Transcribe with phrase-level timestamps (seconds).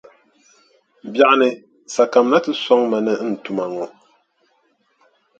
[1.11, 1.49] Biɛɣuni
[1.93, 3.85] sa kamina nti sɔŋ ma ni n tuma ŋɔ.